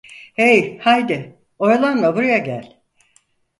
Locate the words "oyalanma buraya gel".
1.67-2.75